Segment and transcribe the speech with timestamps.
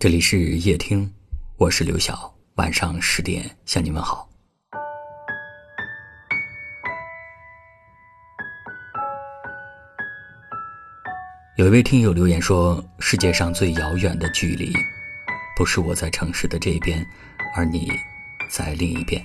[0.00, 1.12] 这里是夜听，
[1.58, 2.32] 我是刘晓。
[2.54, 4.26] 晚上十点向你问好。
[11.58, 14.72] 有一位听友留言说：“世界上最遥远的距离，
[15.54, 17.06] 不是我在城市的这边，
[17.54, 17.92] 而你
[18.48, 19.22] 在另一边，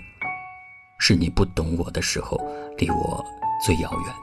[0.99, 2.37] 是你不懂我的时候，
[2.77, 3.25] 离我
[3.65, 4.13] 最遥远。”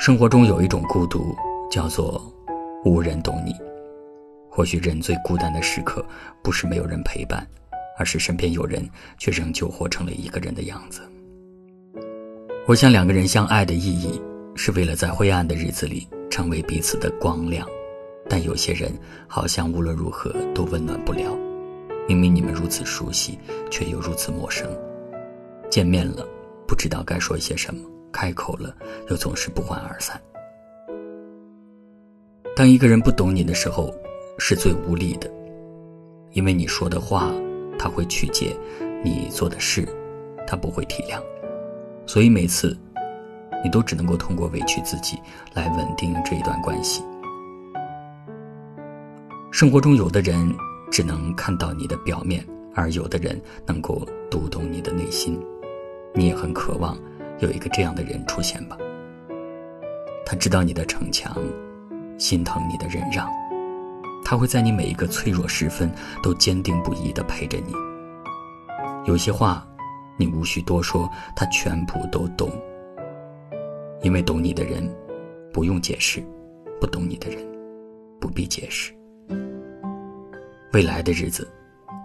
[0.00, 1.36] 生活中有一种孤独，
[1.70, 2.18] 叫做。
[2.84, 3.54] 无人懂你，
[4.50, 6.04] 或许人最孤单的时刻，
[6.42, 7.46] 不是没有人陪伴，
[7.96, 8.84] 而是身边有人，
[9.18, 11.00] 却仍旧活成了一个人的样子。
[12.66, 14.20] 我想，两个人相爱的意义，
[14.56, 17.64] 是为了在灰暗的日子里成为彼此的光亮。
[18.28, 18.92] 但有些人，
[19.28, 21.36] 好像无论如何都温暖不了。
[22.08, 23.38] 明明你们如此熟悉，
[23.70, 24.68] 却又如此陌生。
[25.70, 26.26] 见面了，
[26.66, 27.80] 不知道该说些什么；
[28.12, 28.74] 开口了，
[29.08, 30.20] 又总是不欢而散。
[32.54, 33.90] 当一个人不懂你的时候，
[34.38, 35.30] 是最无力的，
[36.32, 37.32] 因为你说的话
[37.78, 38.54] 他会曲解，
[39.02, 39.88] 你做的事
[40.46, 41.18] 他不会体谅，
[42.06, 42.76] 所以每次
[43.64, 45.18] 你都只能够通过委屈自己
[45.54, 47.02] 来稳定这一段关系。
[49.50, 50.54] 生活中有的人
[50.90, 55.40] 只能看到你的表面，而有的人能够读懂你的内心。
[56.14, 56.98] 你也很渴望
[57.40, 58.76] 有一个这样的人出现吧？
[60.26, 61.34] 他知道你的逞强。
[62.18, 63.30] 心疼你的忍让，
[64.24, 67.74] 他会在你每一个脆弱时分都坚定不移地陪着你。
[69.04, 69.66] 有些话，
[70.16, 72.50] 你无需多说，他全部都懂。
[74.02, 74.88] 因为懂你的人，
[75.52, 76.20] 不用解释；
[76.80, 77.44] 不懂你的人，
[78.20, 78.92] 不必解释。
[80.72, 81.48] 未来的日子，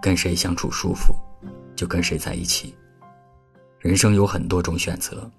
[0.02, 1.14] 跟谁相处舒服，
[1.76, 2.74] 就跟谁在一起。
[3.78, 5.30] 人生有很多种选择，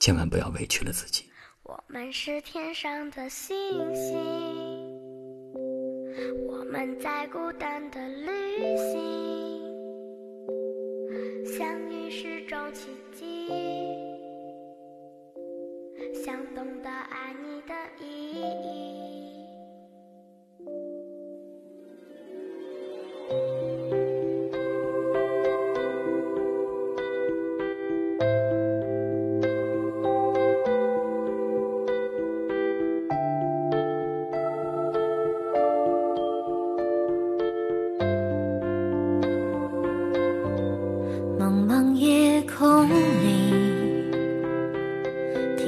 [0.00, 1.29] 千万不要委屈了自己。
[1.70, 3.54] 我们是天上的星
[3.94, 4.18] 星，
[6.48, 8.98] 我们在孤单的旅行，
[11.46, 13.46] 相遇是种奇迹，
[16.24, 17.19] 相懂的爱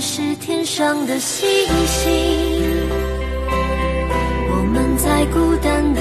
[0.00, 1.46] 是天上的星
[1.86, 2.10] 星，
[4.48, 5.99] 我们在孤单的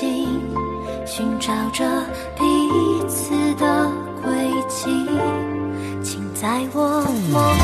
[0.00, 0.40] 的眼睛
[1.06, 1.84] 寻找着
[2.36, 2.42] 彼
[3.08, 3.90] 此的
[4.22, 4.32] 轨
[4.68, 4.90] 迹，
[6.02, 7.63] 请在我梦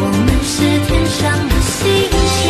[0.00, 0.54] 我们是
[0.86, 1.80] 天上的星
[2.28, 2.42] 星。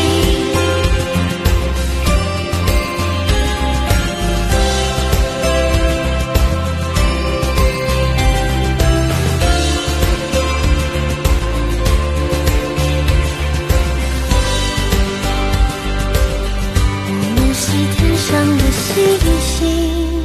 [17.07, 17.63] 我们是
[17.97, 18.29] 天上
[18.59, 18.93] 的星
[19.41, 20.24] 星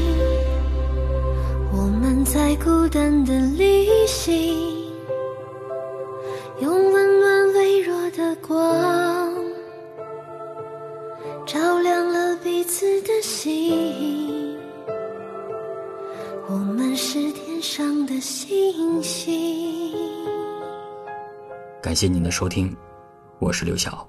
[2.57, 4.91] 孤单的旅行，
[6.59, 9.33] 用温暖微弱的光，
[11.45, 14.57] 照亮了彼此的心。
[16.47, 19.95] 我们是天上的星星。
[21.81, 22.75] 感谢您的收听，
[23.39, 24.07] 我是刘晓。